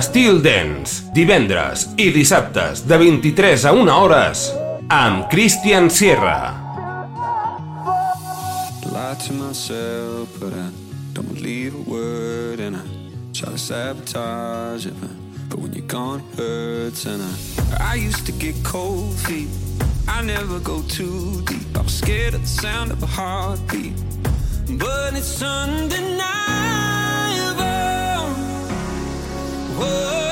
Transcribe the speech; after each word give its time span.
Steel 0.00 0.40
Dance, 0.42 1.04
divendres 1.14 1.88
i 2.00 2.08
dissabtes 2.10 2.82
de 2.88 2.96
23 2.98 3.66
a 3.68 3.72
1 3.76 3.90
hores 3.92 4.44
amb 4.88 5.28
Christian 5.30 5.90
Sierra. 5.90 6.54
Lie 8.90 9.16
to 9.26 9.32
myself, 9.34 10.28
but 10.40 10.52
I 10.52 10.70
don't 11.12 11.38
a 11.38 11.70
word 11.90 12.60
and 12.60 12.76
I 12.76 12.82
try 13.32 13.52
to 13.52 13.58
sabotage 13.58 14.86
it, 14.86 14.94
but 15.48 15.58
when 15.58 15.72
you're 15.72 15.86
gone 15.86 16.20
it 16.20 16.38
hurts 16.38 17.06
and 17.06 17.22
I, 17.22 17.92
I 17.92 17.94
used 17.94 18.26
to 18.26 18.32
get 18.32 18.54
cold 18.64 19.14
feet. 19.26 19.48
I 20.08 20.22
never 20.22 20.60
go 20.60 20.82
too 20.82 21.42
deep. 21.46 21.76
I'm 21.76 21.88
scared 21.88 22.34
of 22.34 22.40
the 22.40 22.48
sound 22.48 22.90
of 22.90 23.02
a 23.02 23.06
heartbeat, 23.06 23.94
but 24.78 25.14
it's 25.14 25.26
Sunday 25.26 26.16
night. 26.16 26.43
Oh 29.86 30.23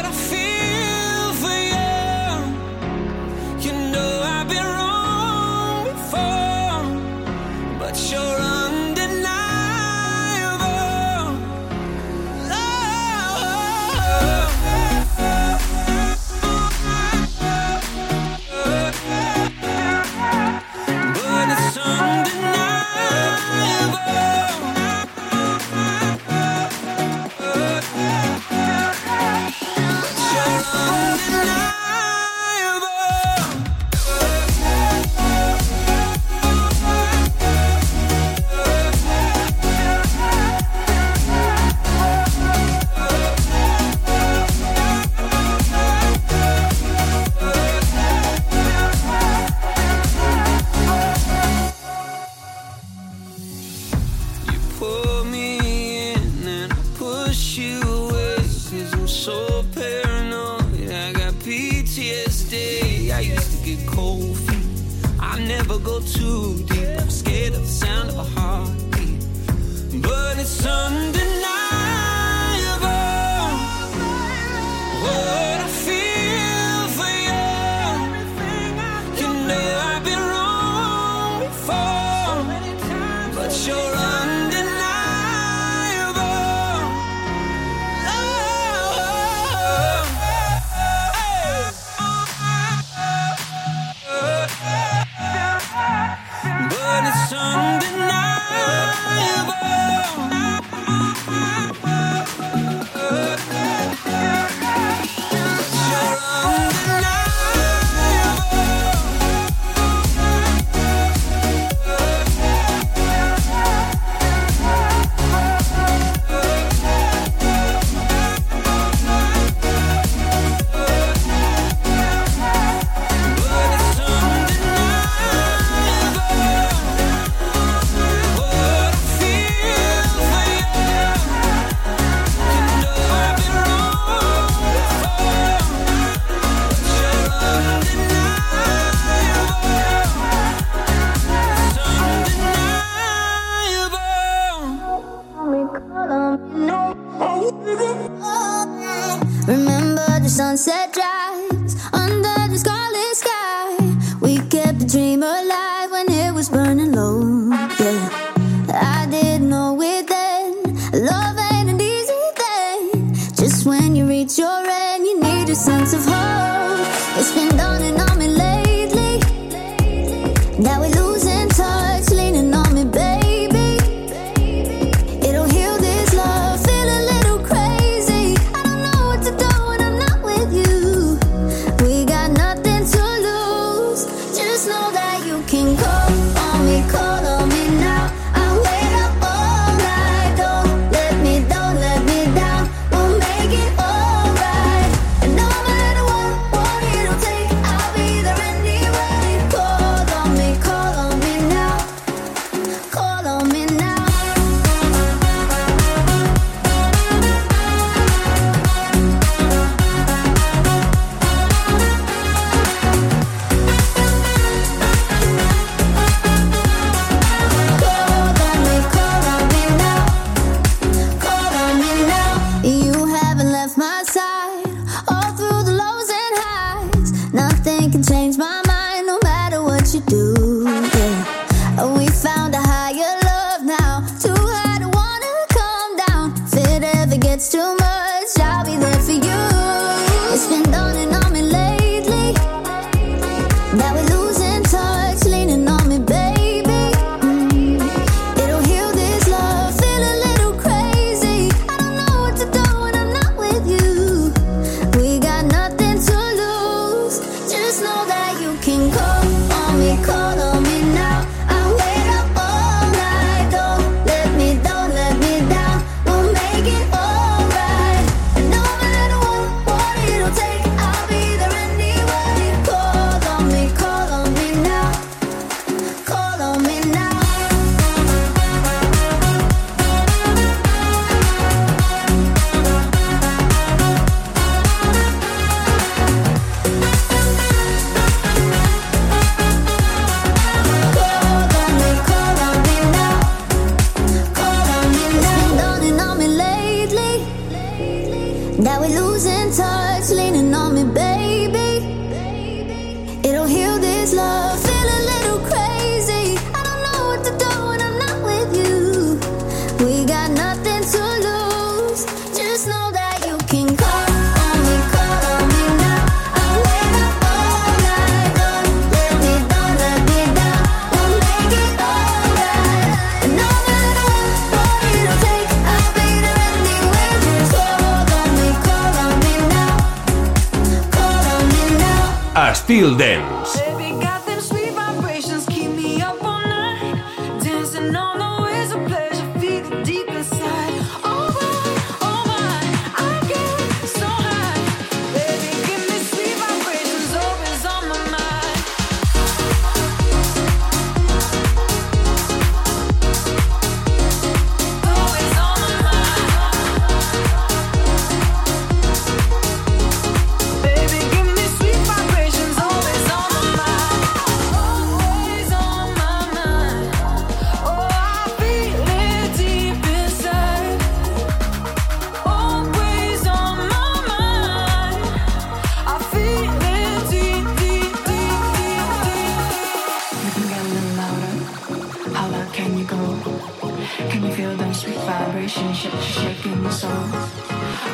Can 383.82 384.22
you 384.24 384.32
feel 384.32 384.54
them 384.56 384.72
sweet 384.72 384.98
vibrations 384.98 385.76
shaking 385.76 386.62
your 386.62 386.70
soul? 386.70 387.04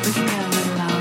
We 0.04 0.12
can 0.12 0.26
get 0.26 0.44
a 0.44 0.48
little 0.50 0.76
loud. 0.76 0.97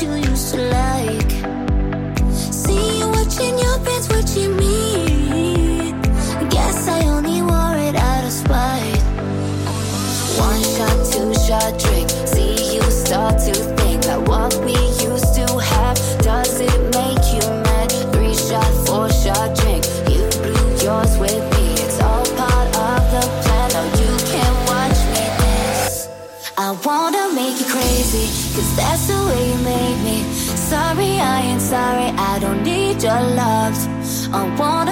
you 0.00 0.14
used 0.14 0.54
to 0.54 0.60
like. 0.70 1.30
See 2.32 3.00
you 3.00 3.08
watching 3.08 3.58
your 3.58 3.78
watching 4.10 4.56
me. 4.56 5.92
Guess 6.48 6.88
I 6.88 7.00
only 7.08 7.42
wore 7.42 7.76
it 7.76 7.96
out 7.96 8.24
of 8.24 8.32
spite. 8.32 9.02
One 10.38 10.62
shot, 10.74 10.98
two 11.12 11.34
shot 11.44 11.72
drink. 11.78 12.08
See 12.08 12.74
you 12.74 12.82
start 12.82 13.38
to 13.46 13.54
think 13.76 14.04
what 14.28 14.54
we 14.64 14.72
used 15.10 15.34
to 15.34 15.46
have 15.58 15.98
does 16.22 16.60
it 16.60 16.80
make 16.96 17.24
you 17.34 17.44
mad? 17.66 17.90
Three 18.12 18.34
shot, 18.34 18.72
four 18.86 19.10
shot 19.10 19.56
drink. 19.58 19.84
You 20.08 20.22
blew 20.42 20.68
yours 20.84 21.18
with 21.18 21.42
me. 21.54 21.64
It's 21.84 22.00
all 22.00 22.24
part 22.38 22.68
of 22.88 23.02
the 23.14 23.24
plan. 23.42 23.70
You 24.00 24.12
can 24.30 24.52
watch 24.70 25.00
me 25.12 25.24
dance. 25.42 26.08
I 26.56 26.70
wanna 26.86 27.34
make 27.34 27.58
you 27.60 27.66
crazy, 27.66 28.26
that's 28.76 29.08
the 29.08 29.21
sorry, 31.72 32.10
I 32.30 32.38
don't 32.38 32.62
need 32.64 33.02
your 33.02 33.22
love. 33.40 33.76
I 34.38 34.42
wanna 34.60 34.91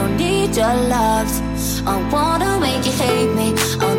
don't 0.00 0.16
need 0.16 0.56
your 0.56 0.76
love. 0.96 1.30
I 1.86 1.96
wanna 2.12 2.58
make 2.60 2.84
you 2.86 2.92
hate 2.92 3.32
me. 3.38 3.48
I 3.86 3.89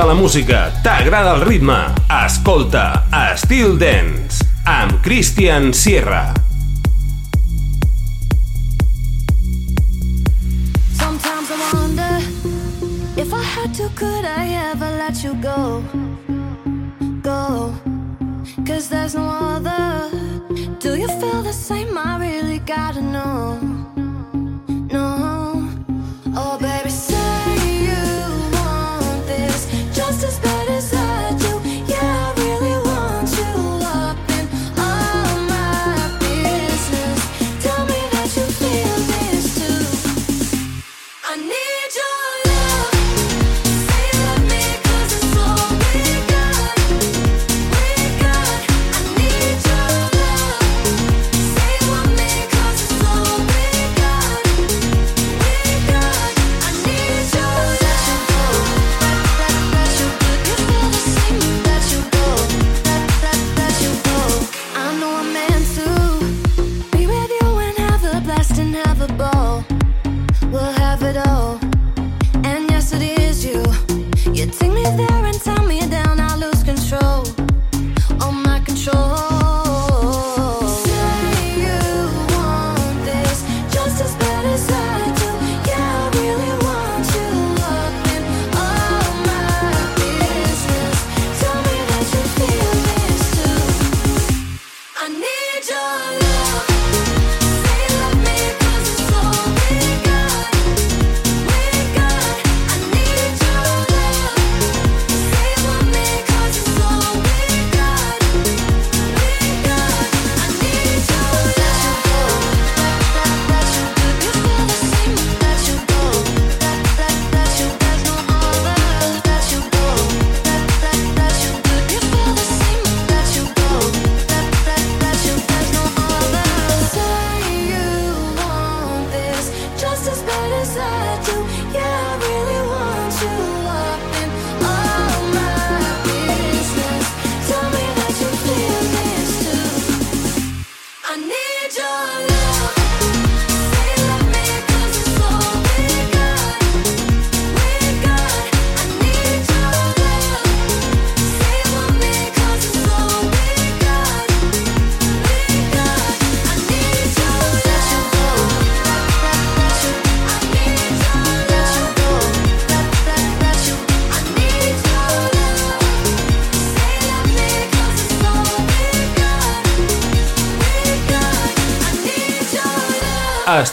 t'agrada 0.00 0.14
la 0.14 0.20
música, 0.20 0.72
t'agrada 0.82 1.34
el 1.34 1.42
ritme, 1.42 1.92
escolta 2.24 3.04
Steel 3.36 3.76
Dance 3.76 4.40
amb 4.64 5.02
Christian 5.02 5.74
Sierra. 5.74 6.32
Sometimes 10.96 11.50
I 11.50 11.56
wonder 11.74 12.16
if 13.16 13.34
I 13.34 13.42
had 13.42 13.74
to 13.74 13.90
could 13.94 14.24
I 14.24 14.72
ever 14.72 14.88
let 14.96 15.22
you 15.22 15.34
go? 15.42 15.82
Go. 17.20 17.74
Cause 18.64 18.88
there's 18.88 19.14
no 19.14 19.28
other. 19.28 20.08
Do 20.78 20.96
you 20.96 21.08
feel 21.20 21.42
the 21.42 21.52
same? 21.52 21.98
I 21.98 22.16
really 22.16 22.60
gotta 22.60 23.02
know. 23.02 23.69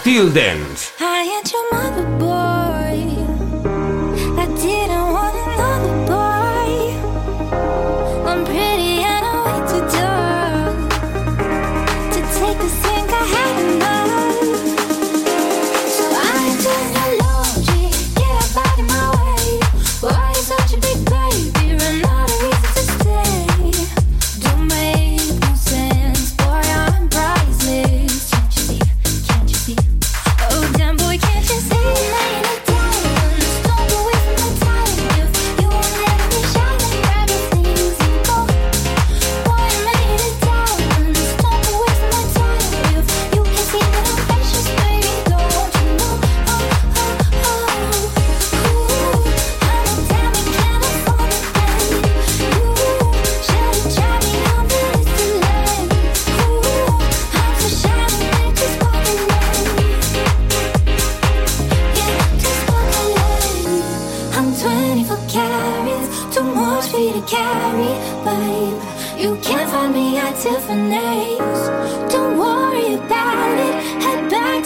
Till 0.08 0.30
then, 0.30 0.67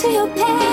to 0.01 0.11
your 0.11 0.27
pain. 0.29 0.70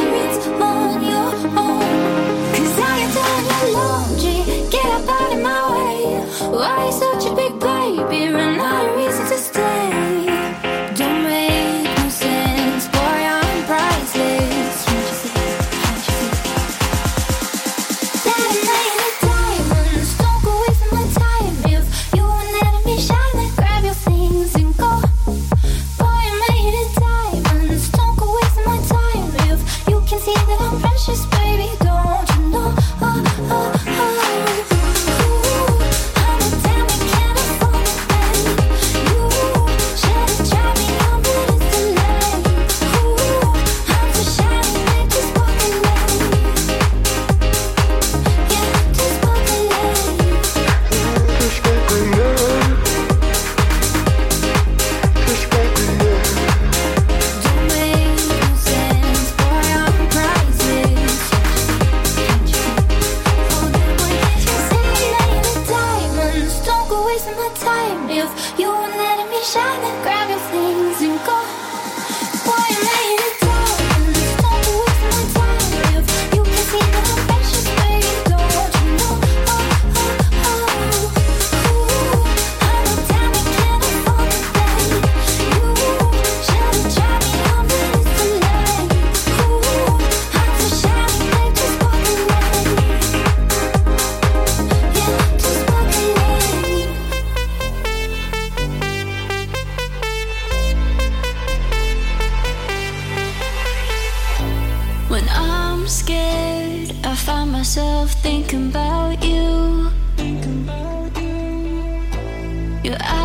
You're 112.84 113.17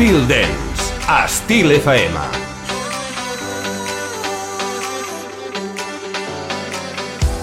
Styl 0.00 0.26
Dance, 0.28 0.82
a 1.12 1.28
Styl 1.28 1.68
FM. 1.76 2.14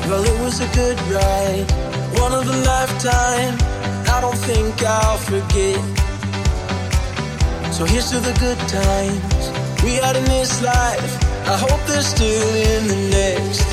Well, 0.10 0.24
it 0.26 0.40
was 0.42 0.60
a 0.62 0.70
good 0.74 1.00
ride, 1.14 1.70
one 2.18 2.34
of 2.34 2.48
a 2.48 2.58
lifetime. 2.66 3.54
I 4.10 4.22
don't 4.22 4.40
think 4.50 4.74
I'll 4.82 5.20
forget. 5.20 5.78
So 7.76 7.86
here's 7.86 8.10
to 8.10 8.20
the 8.22 8.34
good 8.40 8.58
times 8.68 9.84
we 9.84 9.92
had 10.02 10.16
in 10.16 10.26
this 10.26 10.60
life. 10.64 11.14
I 11.46 11.58
hope 11.58 11.80
they're 11.86 12.02
still 12.02 12.56
in 12.74 12.88
the 12.88 13.02
next. 13.20 13.70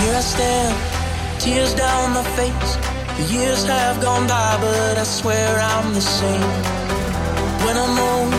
Here 0.00 0.12
I 0.12 0.24
stand, 0.34 1.40
tears 1.40 1.72
down 1.72 2.14
my 2.14 2.24
face. 2.34 2.76
The 3.16 3.32
years 3.32 3.64
have 3.64 4.02
gone 4.02 4.26
by, 4.26 4.58
but 4.60 4.98
I 4.98 5.04
swear 5.04 5.60
I'm 5.60 5.94
the 5.94 6.00
same 6.00 6.75
when 7.66 7.76
I'm 7.76 7.98
old 7.98 8.32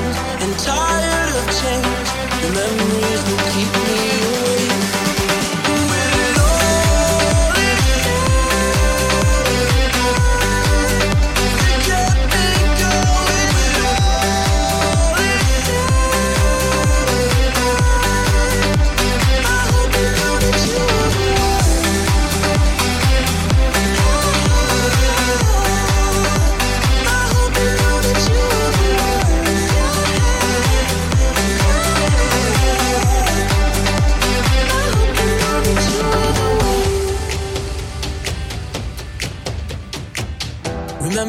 and 0.43 0.53
tired 0.57 1.35
of 1.39 1.45
change. 1.61 2.09
The 2.43 2.49
memories 2.59 3.21
will 3.27 3.43
keep 3.53 3.71
me 3.83 3.99
away. 4.27 4.57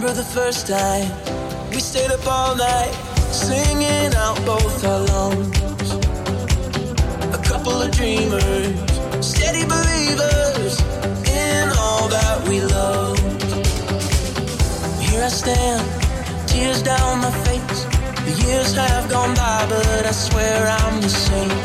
remember 0.00 0.22
the 0.22 0.28
first 0.40 0.68
time 0.68 1.11
we 1.70 1.80
stayed 1.80 2.11
up 2.12 2.24
all 2.24 2.54
night, 2.54 2.92
singing 3.32 4.14
out 4.14 4.37
both 4.46 4.84
our 4.84 5.00
lungs. 5.11 5.90
A 7.34 7.40
couple 7.42 7.82
of 7.82 7.90
dreamers, 7.90 8.78
steady 9.20 9.64
believers 9.64 10.78
in 11.26 11.68
all 11.82 12.06
that 12.08 12.46
we 12.48 12.61
love. 12.61 13.18
Here 15.00 15.24
I 15.24 15.28
stand, 15.42 15.82
tears 16.46 16.80
down 16.80 17.18
my 17.18 17.32
face. 17.46 17.82
The 18.26 18.46
years 18.46 18.74
have 18.74 19.11
gone 19.11 19.34
by, 19.34 19.66
but 19.68 20.06
I 20.06 20.12
swear 20.12 20.68
I'm 20.78 21.00
the 21.00 21.08
same. 21.08 21.58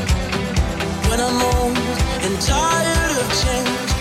When 1.07 1.19
I'm 1.21 1.39
old 1.53 1.77
and 2.25 2.41
tired 2.41 3.11
of 3.21 3.29
change. 3.43 3.92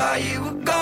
thought 0.00 0.22
you 0.24 0.40
were 0.40 0.64
gone. 0.64 0.79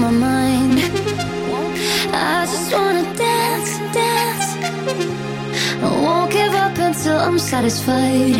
my 0.00 0.10
mind. 0.10 0.78
I 2.12 2.46
just 2.46 2.72
wanna 2.72 3.04
dance, 3.14 3.72
dance. 3.92 4.48
I 5.84 5.88
won't 6.04 6.32
give 6.32 6.54
up 6.54 6.76
until 6.78 7.18
I'm 7.18 7.38
satisfied. 7.38 8.36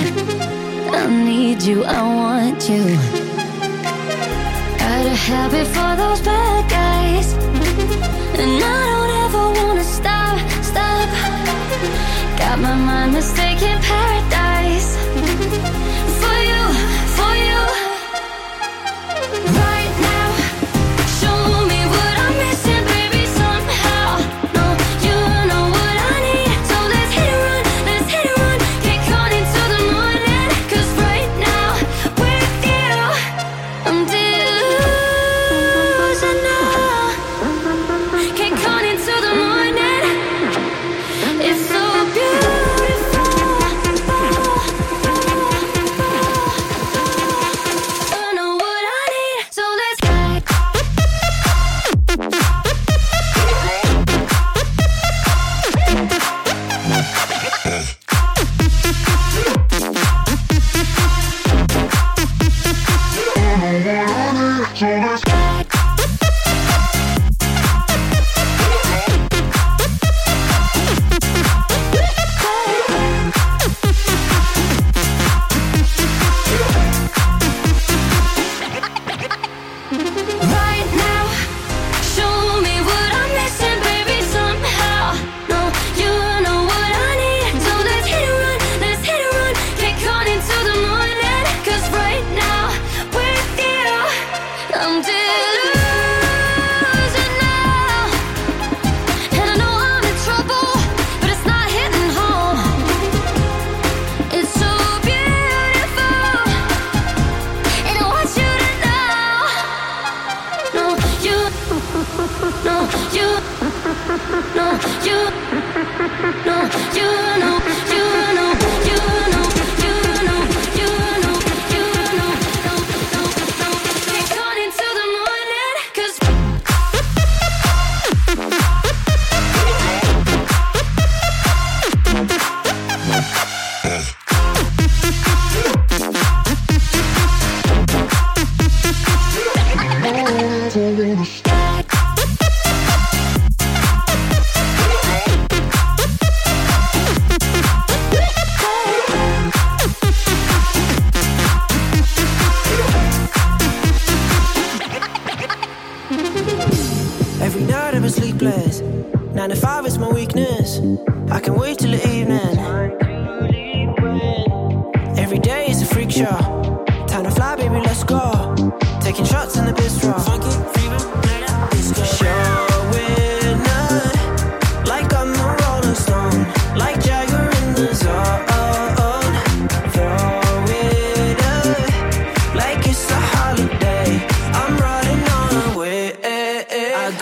I 1.01 1.07
need 1.07 1.61
you, 1.63 1.85
I 1.85 2.01
want 2.21 2.67
you. 2.71 2.85
Got 4.81 5.07
a 5.15 5.17
habit 5.29 5.67
for 5.77 5.93
those 6.03 6.21
bad 6.23 6.63
guys, 6.79 7.29
and 8.41 8.53
I 8.75 8.81
don't 8.91 9.13
ever 9.25 9.45
wanna 9.61 9.85
stop, 9.85 10.39
stop. 10.63 11.09
Got 12.39 12.59
my 12.59 12.75
mind 12.75 13.13
mistaken 13.13 13.77
paradise. 13.83 14.30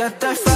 that 0.08 0.47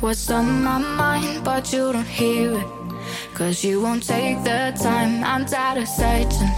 what's 0.00 0.30
on 0.30 0.62
my 0.62 0.78
mind, 0.78 1.44
but 1.44 1.72
you 1.72 1.92
don't 1.92 2.06
hear 2.06 2.58
it. 2.58 2.66
Cause 3.34 3.64
you 3.64 3.80
won't 3.80 4.02
take 4.06 4.42
the 4.44 4.72
time, 4.82 5.24
I'm 5.24 5.44
tired 5.46 5.82
of 5.82 5.88
searching 5.88 6.52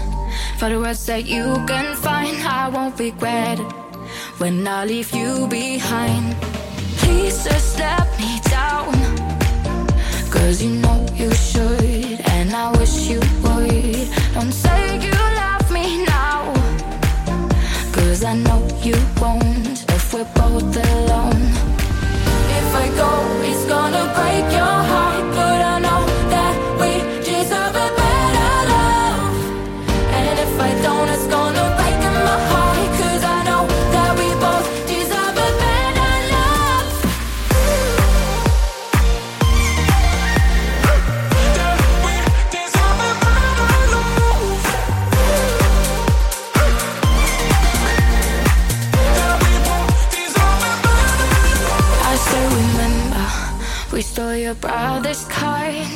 for 0.58 0.68
the 0.68 0.78
words 0.80 1.06
that 1.06 1.24
you 1.26 1.44
can 1.66 1.94
find. 1.96 2.36
I 2.42 2.68
won't 2.68 2.98
regret 2.98 3.60
it 3.60 3.72
when 4.38 4.66
I 4.66 4.84
leave 4.84 5.12
you 5.14 5.46
behind. 5.48 6.36
Please 6.98 7.44
just 7.44 7.78
let 7.78 8.06
me 8.18 8.40
down, 8.50 8.92
cause 10.30 10.62
you 10.62 10.70
know 10.82 11.06
you 11.14 11.32
should, 11.34 12.20
and 12.34 12.52
I 12.52 12.70
wish 12.78 13.08
you 13.08 13.20
would. 13.42 14.08
Don't 14.34 14.52
say 14.52 14.82
you 15.06 15.16
love 15.42 15.70
me 15.70 16.04
now, 16.04 16.52
cause 17.92 18.24
I 18.24 18.34
know 18.34 18.60
you 18.82 18.96
won't 19.20 19.84
if 19.88 20.14
we're 20.14 20.24
both 20.34 20.76
alone 20.76 21.11
go. 22.96 23.31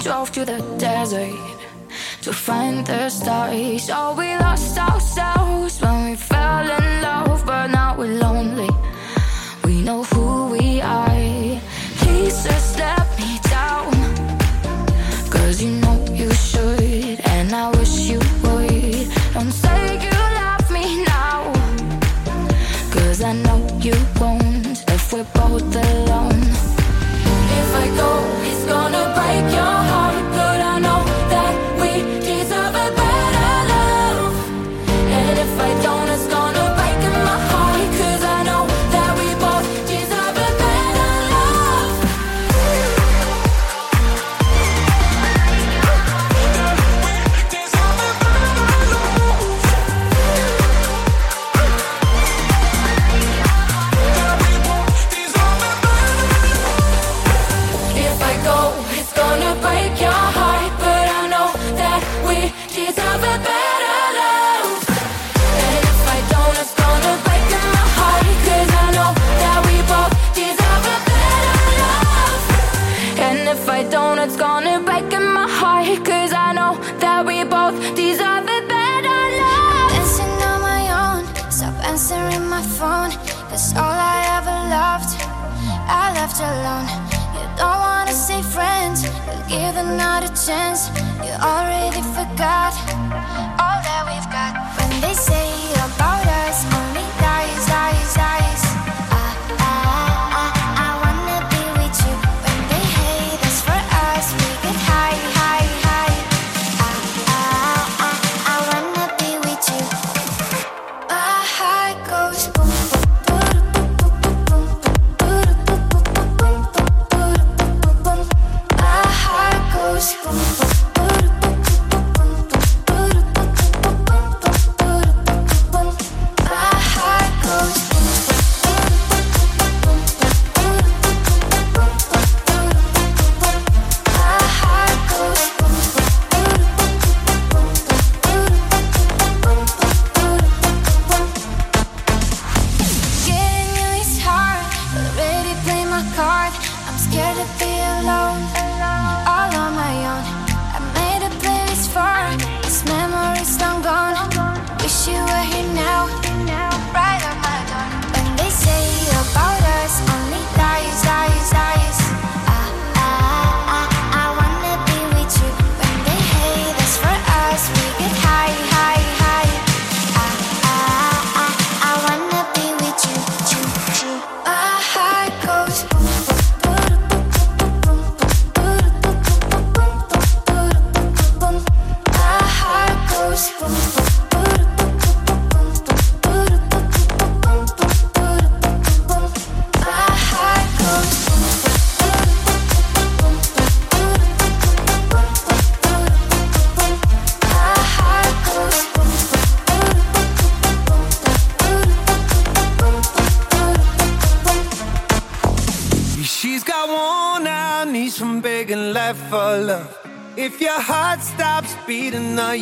Drove 0.07 0.31
to 0.31 0.45
the 0.45 0.61
desert 0.79 1.59
to 2.23 2.33
find 2.33 2.87
the 2.87 3.11
stars. 3.11 3.91
Oh, 3.93 4.15
we 4.17 4.37
lost 4.37 4.79
ourselves 4.79 5.83
when 5.83 6.11
we 6.11 6.15
fell 6.15 6.71
in 6.79 7.03
love, 7.03 7.45
but 7.45 7.67
now 7.73 7.99
we're 7.99 8.17
lonely. 8.17 8.71
We 9.65 9.83
know 9.83 10.05
who 10.05 10.51
we 10.51 10.81
are. 10.81 11.59
Please 11.99 12.45
just 12.45 12.79
let 12.79 13.05
me 13.19 13.41
down, 13.51 13.91
cause 15.29 15.61
you 15.61 15.73
know 15.73 15.99
you 16.15 16.31
should, 16.35 17.19
and 17.35 17.53
I 17.53 17.71
wish 17.77 18.09
you 18.09 18.21
would. 18.45 19.09
Don't 19.35 19.51
say 19.51 19.95
you 20.05 20.19
love 20.41 20.71
me 20.71 21.03
now, 21.03 21.53
cause 22.93 23.23
I 23.23 23.33
know 23.33 23.59
you 23.81 23.97
won't 24.21 24.85
if 24.87 25.13
we're 25.13 25.27
both 25.35 25.75
alone 25.75 26.76
if 27.67 27.75
I 27.75 27.87
go, 28.01 28.11
it's 28.49 28.65
gonna 28.65 29.05
break 29.17 29.55
your 29.55 29.77
heart. 29.91 30.06
given 89.59 89.97
not 89.97 90.23
a 90.23 90.29
chance. 90.47 90.89
You 91.25 91.33
already 91.41 92.03
forgot 92.13 92.76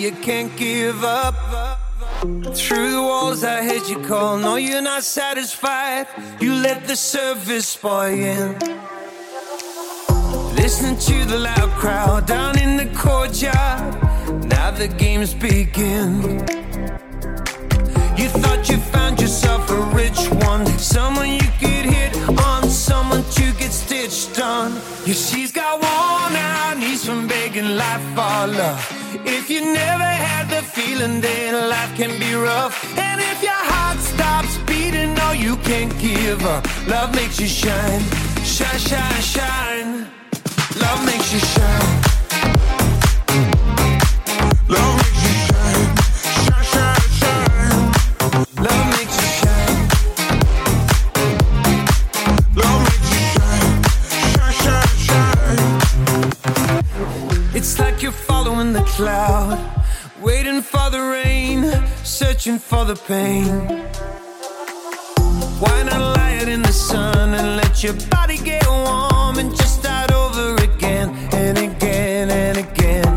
you 0.04 0.12
can't 0.12 0.54
give 0.58 1.02
up. 1.02 1.34
Through 2.54 2.90
the 2.90 3.00
walls, 3.00 3.42
I 3.42 3.64
heard 3.64 3.88
you 3.88 3.98
call. 4.06 4.36
No, 4.36 4.56
you're 4.56 4.82
not 4.82 5.02
satisfied. 5.02 6.06
You 6.40 6.52
let 6.56 6.86
the 6.86 6.94
service 6.94 7.74
boy 7.74 8.12
in. 8.12 8.58
Listening 10.56 10.98
to 11.08 11.24
the 11.24 11.38
loud 11.38 11.70
crowd 11.80 12.26
down 12.26 12.58
in 12.58 12.76
the 12.76 12.88
courtyard. 12.94 13.94
Now 14.44 14.70
the 14.70 14.88
games 14.88 15.32
begin. 15.32 16.20
You 18.20 18.28
thought 18.40 18.68
you 18.68 18.76
found 18.76 19.22
yourself 19.22 19.70
a 19.70 19.80
rich 19.96 20.20
one, 20.44 20.66
someone 20.78 21.30
you 21.30 21.48
could 21.62 21.86
hit 21.96 22.12
on, 22.46 22.68
someone 22.68 23.24
to 23.38 23.52
get 23.54 23.72
stitched 23.72 24.38
on. 24.38 24.72
Yeah, 25.06 25.14
she's 25.14 25.50
got 25.50 25.80
worn 25.80 26.36
out 26.36 26.76
knees 26.76 27.06
from 27.06 27.26
begging 27.26 27.76
life 27.76 28.04
for 28.14 28.46
love. 28.58 28.93
You 29.54 29.60
never 29.60 30.02
had 30.02 30.50
the 30.50 30.62
feeling, 30.62 31.20
then 31.20 31.54
life 31.70 31.94
can 31.94 32.18
be 32.18 32.34
rough. 32.34 32.74
And 32.98 33.20
if 33.20 33.40
your 33.40 33.52
heart 33.52 34.00
stops 34.00 34.58
beating, 34.66 35.14
no, 35.14 35.30
you 35.30 35.56
can't 35.58 35.96
give 36.00 36.44
up. 36.44 36.66
Love 36.88 37.14
makes 37.14 37.38
you 37.38 37.46
shine, 37.46 38.02
shine, 38.42 38.80
shine, 38.80 39.22
shine. 39.22 40.10
Love 40.80 41.06
makes 41.06 41.32
you 41.32 41.38
shine. 41.38 42.23
Cloud, 58.96 59.58
waiting 60.22 60.62
for 60.62 60.88
the 60.90 61.00
rain, 61.00 61.64
searching 62.04 62.58
for 62.60 62.84
the 62.84 62.94
pain. 62.94 63.46
Why 65.58 65.82
not 65.82 66.16
lie 66.16 66.38
out 66.40 66.48
in 66.48 66.62
the 66.62 66.72
sun 66.72 67.34
and 67.34 67.56
let 67.56 67.82
your 67.82 67.94
body 68.08 68.38
get 68.38 68.64
warm 68.68 69.38
and 69.38 69.50
just 69.56 69.80
start 69.80 70.12
over 70.12 70.54
again 70.62 71.08
and 71.32 71.58
again 71.58 72.30
and 72.30 72.58
again? 72.58 73.08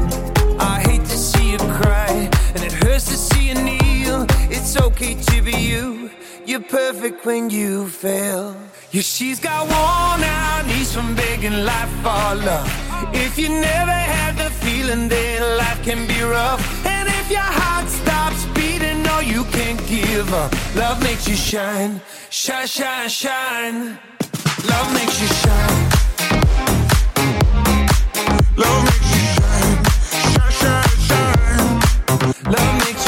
I 0.60 0.80
hate 0.80 1.06
to 1.06 1.18
see 1.30 1.52
you 1.52 1.60
cry 1.60 2.30
and 2.56 2.64
it 2.64 2.74
hurts 2.74 3.06
to 3.12 3.18
see 3.28 3.50
you 3.50 3.56
kneel. 3.56 4.26
It's 4.50 4.76
okay 4.82 5.14
to 5.14 5.42
be 5.44 5.56
you. 5.56 6.10
You're 6.48 6.68
perfect 6.82 7.24
when 7.24 7.52
you 7.52 7.88
fail. 7.88 8.56
Yeah, 8.92 9.04
she's 9.04 9.40
got 9.40 9.62
worn 9.68 10.24
out 10.24 10.66
knees 10.66 10.92
from 10.94 11.14
begging 11.16 11.66
life 11.66 11.94
for 12.04 12.36
love. 12.48 12.72
If 13.14 13.38
you 13.38 13.50
never 13.50 13.92
had 13.92 14.38
the 14.38 14.57
feeling, 14.88 15.10
then 15.10 15.58
life 15.58 15.84
can 15.84 16.08
be 16.08 16.22
rough. 16.22 16.86
And 16.86 17.08
if 17.10 17.30
your 17.30 17.40
heart 17.40 17.88
stops 17.88 18.46
beating, 18.56 19.04
no, 19.04 19.20
you 19.20 19.44
can't 19.46 19.80
give 19.88 20.34
up. 20.34 20.54
Love 20.76 21.02
makes 21.04 21.28
you 21.28 21.36
shine, 21.36 22.02
shine, 22.30 22.68
shine, 22.68 23.10
shine. 23.10 24.00
Love 24.70 24.94
makes 24.94 25.22
you 25.22 25.28
shine. 25.28 25.90
Love 28.58 28.84
makes 28.90 29.10
you 29.16 29.26
shine, 29.38 29.76
shine, 30.32 30.52
shine, 30.60 30.98
shine. 31.08 32.54
Love 32.54 32.74
makes 32.86 33.07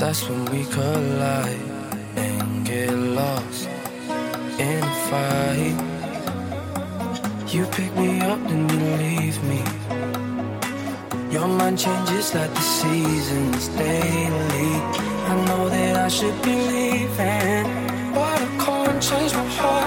that's 0.00 0.26
when 0.30 0.44
we 0.46 0.64
collide 0.64 1.60
and 2.16 2.64
get 2.66 2.90
lost 2.90 3.68
in 4.58 4.82
a 4.82 4.94
fight. 5.10 5.76
You 7.52 7.66
pick 7.66 7.94
me 7.96 8.20
up 8.20 8.40
and 8.48 8.70
you 8.72 8.78
leave 9.02 9.38
me. 9.44 9.62
Your 11.30 11.46
mind 11.46 11.78
changes 11.78 12.34
like 12.34 12.52
the 12.54 12.66
seasons 12.78 13.68
daily. 13.68 14.72
I 15.30 15.34
know 15.46 15.68
that 15.68 15.96
I 16.06 16.08
should 16.08 16.40
be 16.42 16.54
leaving, 16.74 17.66
but 18.14 18.40
I 18.40 18.48
can't 18.64 19.02
change 19.02 19.32
my 19.34 19.48
heart, 19.60 19.79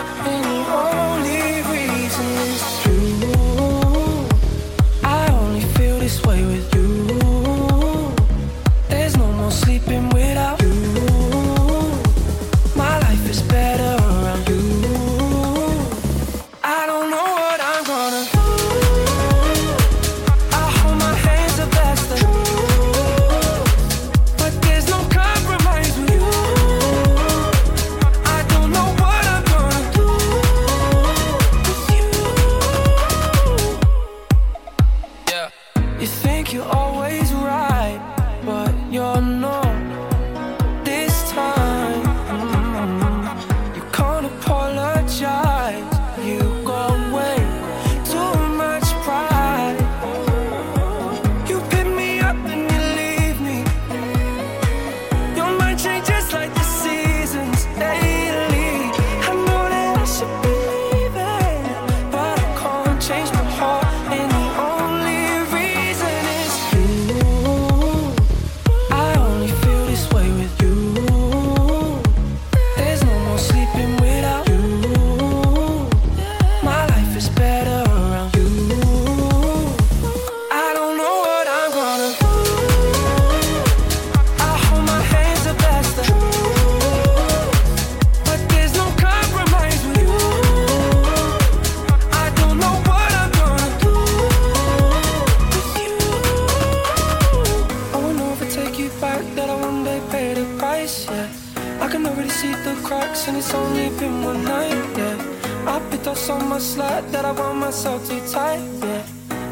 so 106.60 106.78
much 106.84 107.12
that 107.12 107.26
I 107.26 107.32
want 107.32 107.58
myself 107.58 108.08
too 108.08 108.20
tight, 108.28 108.62
yeah. 108.82 109.06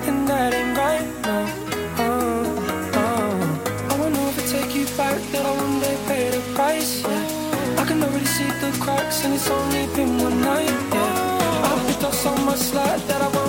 And 0.07 0.27
that 0.27 0.53
ain't 0.53 0.77
right, 0.77 1.07
no. 1.25 1.37
Uh, 1.97 2.99
uh. 2.99 3.91
I 3.91 3.99
wanna 3.99 4.21
overtake 4.27 4.75
you 4.75 4.85
back, 4.97 5.17
that 5.31 5.45
I 5.45 5.51
one 5.55 5.79
day 5.79 5.97
pay 6.07 6.29
the 6.29 6.41
price, 6.53 7.01
yeah. 7.01 7.81
I 7.81 7.85
can 7.85 8.03
already 8.03 8.25
see 8.25 8.51
the 8.61 8.71
cracks, 8.79 9.23
and 9.25 9.33
it's 9.33 9.49
only 9.49 9.87
been 9.95 10.17
one 10.19 10.41
night, 10.41 10.69
yeah. 10.93 11.69
I 11.69 11.83
picked 11.87 12.03
up 12.03 12.13
so 12.13 12.35
much 12.45 12.59
slack 12.59 12.99
that 13.07 13.21
I 13.21 13.40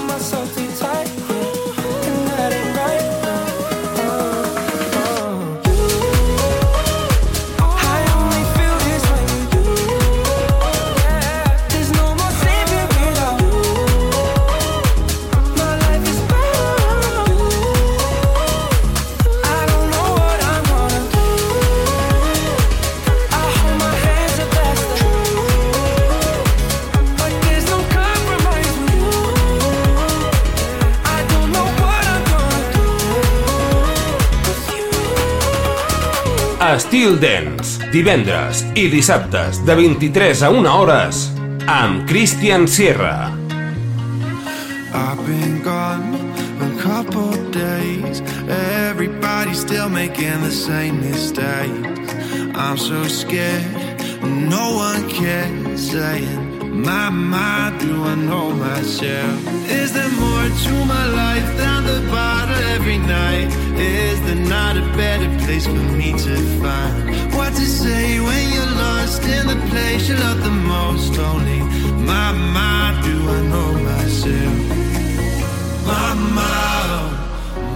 Steel 36.92 37.14
Dance, 37.16 37.78
divendres 37.88 38.66
i 38.76 38.82
dissabtes 38.92 39.62
de 39.64 39.72
23 39.78 40.42
a 40.44 40.50
1 40.52 40.66
hores 40.68 41.20
amb 41.64 42.02
Christian 42.04 42.66
Sierra. 42.68 43.32
I've 44.92 45.24
been 45.24 45.62
gone 45.64 46.12
a 46.60 46.68
couple 46.82 47.32
days 47.48 48.20
Everybody's 48.90 49.60
still 49.64 49.88
making 49.88 50.42
the 50.44 50.50
same 50.50 51.00
mistakes 51.00 52.12
I'm 52.54 52.76
so 52.76 53.08
scared 53.08 53.72
No 54.52 54.76
one 54.76 55.08
cares 55.08 55.92
saying 55.92 56.41
my 56.84 57.10
mind, 57.10 57.80
do 57.80 58.02
I 58.02 58.14
know 58.14 58.50
myself? 58.50 59.38
Is 59.70 59.92
there 59.92 60.10
more 60.10 60.48
to 60.64 60.84
my 60.84 61.06
life 61.06 61.56
than 61.56 61.84
the 61.84 62.00
bottle 62.10 62.56
every 62.74 62.98
night? 62.98 63.48
Is 63.78 64.20
there 64.22 64.44
not 64.56 64.76
a 64.76 64.86
better 64.96 65.30
place 65.44 65.66
for 65.66 65.84
me 65.98 66.12
to 66.12 66.36
find? 66.60 67.34
What 67.34 67.52
to 67.54 67.66
say 67.66 68.20
when 68.20 68.52
you're 68.52 68.74
lost 68.86 69.22
in 69.22 69.46
the 69.46 69.60
place 69.70 70.08
you 70.08 70.16
love 70.16 70.42
the 70.42 70.50
most? 70.50 71.18
Only 71.18 71.60
my 72.12 72.32
mind, 72.32 73.04
do 73.04 73.16
I 73.36 73.40
know 73.52 73.72
myself? 73.90 74.58
Mama, 75.86 76.52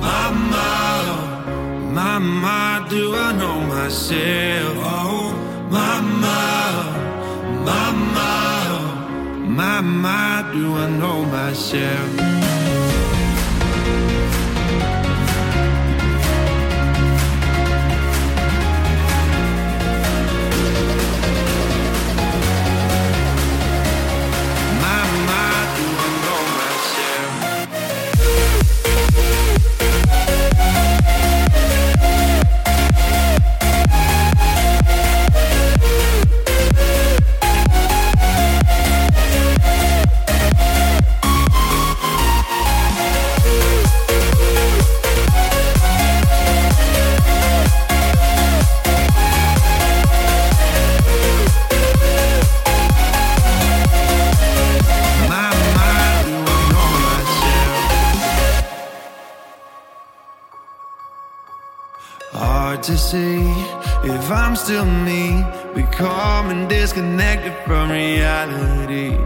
mama, 0.07 0.71
mama, 1.93 2.87
do 2.91 3.15
I 3.15 3.33
know 3.33 3.61
myself? 3.61 4.77
Oh, 4.83 5.33
mama. 5.71 6.46
my, 9.57 9.81
my, 9.81 10.51
do 10.53 10.75
I 10.77 10.91
know 10.91 11.25
myself? 11.25 12.56
comes 64.57 64.69
to 64.69 64.85
me, 64.85 65.45
becoming 65.75 66.69
disconnected 66.69 67.53
from 67.65 67.91
reality. 67.91 69.17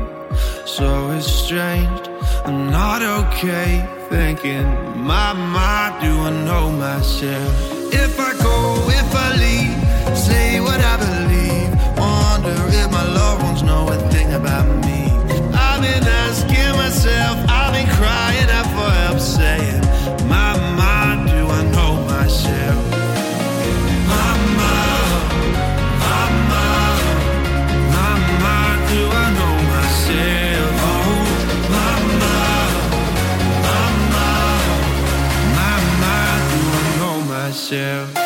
So 0.66 1.11
it's 1.11 1.26
strange, 1.26 2.09
I'm 2.45 2.70
not 2.70 3.03
okay. 3.03 3.87
Thinking, 4.09 4.64
my 4.97 5.33
mind, 5.33 6.03
do 6.03 6.20
I 6.20 6.31
know 6.45 6.70
myself? 6.72 7.93
If 7.93 8.18
I 8.18 8.33
go, 8.43 8.89
if 8.89 9.14
I 9.14 9.37
leave. 9.37 9.70
myself. 37.71 38.20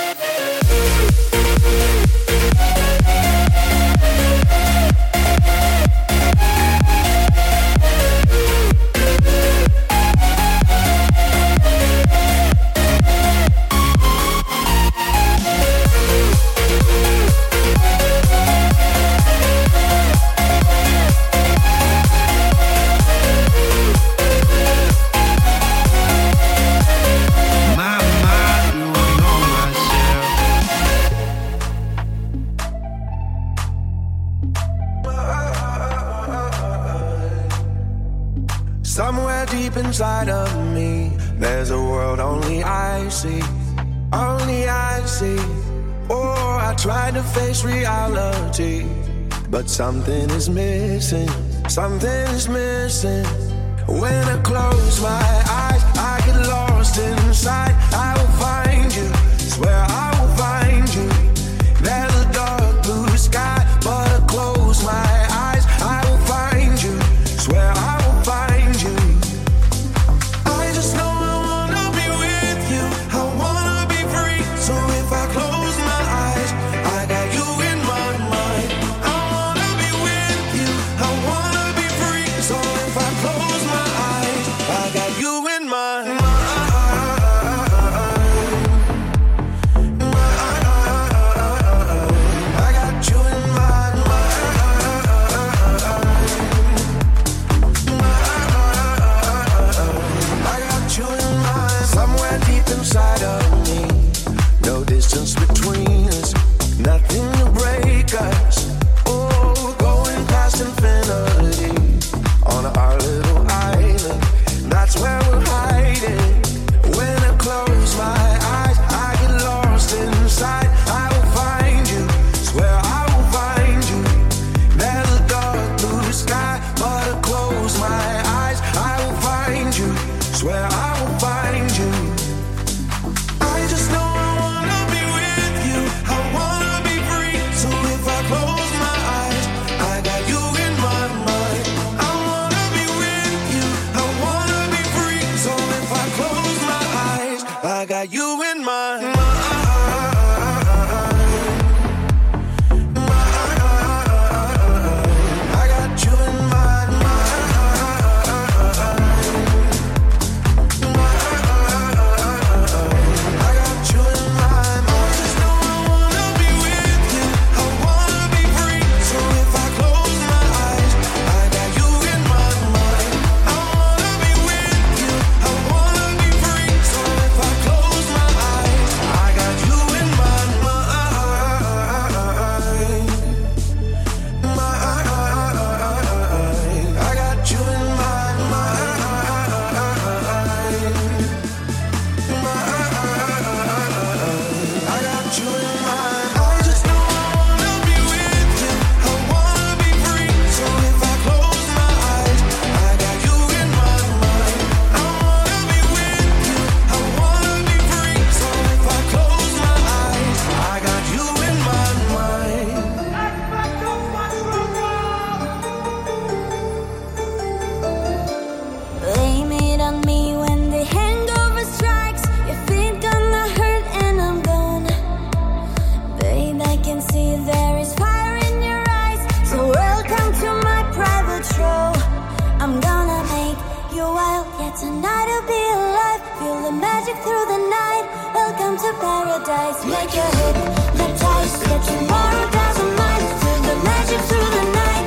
Yeah, 234.59 234.73
tonight 234.79 235.27
will 235.27 235.47
be 235.49 235.63
alive. 235.79 236.23
Feel 236.39 236.59
the 236.63 236.73
magic 236.73 237.17
through 237.25 237.47
the 237.55 237.61
night. 237.69 238.05
Welcome 238.35 238.77
to 238.77 238.91
paradise. 239.01 239.81
Make 239.85 240.13
your 240.15 240.31
hypnotized. 240.39 241.59
Yeah, 241.67 241.81
tomorrow 241.83 242.45
doesn't 242.51 242.93
mind. 242.97 243.25
Feel 243.41 243.61
the 243.71 243.77
magic 243.89 244.21
through 244.29 244.51
the 244.59 244.65
night. 244.81 245.07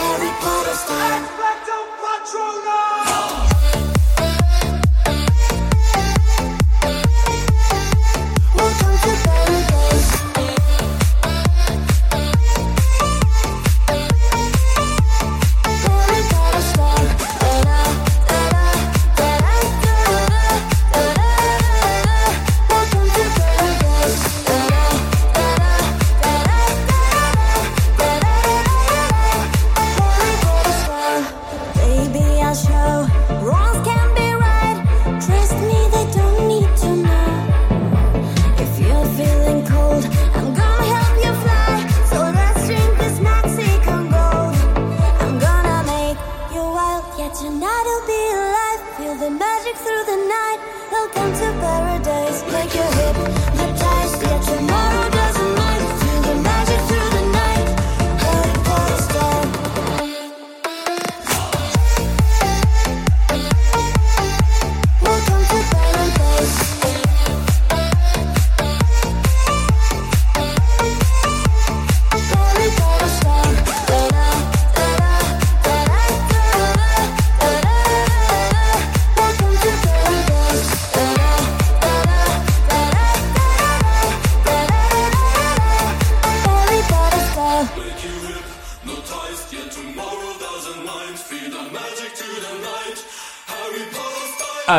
Harry 0.00 0.32
Potter 0.42 0.76
style. 0.84 1.22
Expecto 1.22 1.76
Patronum! 2.02 2.89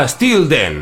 Ah, 0.02 0.08
still 0.08 0.46
then. 0.48 0.81